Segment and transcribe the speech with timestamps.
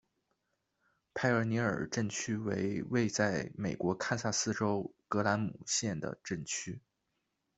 [1.13, 6.81] 派厄尼尔镇区为位在美国堪萨斯州葛兰姆县的镇区。